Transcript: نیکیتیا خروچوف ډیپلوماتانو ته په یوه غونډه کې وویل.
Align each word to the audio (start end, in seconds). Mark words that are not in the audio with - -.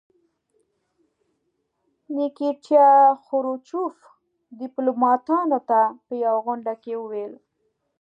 نیکیتیا 2.15 2.87
خروچوف 3.25 3.95
ډیپلوماتانو 4.59 5.59
ته 5.69 5.81
په 6.05 6.13
یوه 6.23 6.39
غونډه 6.45 6.73
کې 6.83 6.93
وویل. 6.97 7.33